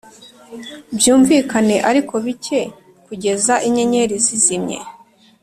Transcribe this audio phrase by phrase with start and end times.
[0.97, 2.59] byumvikane ariko bike
[3.05, 4.79] kugeza inyenyeri zizimye.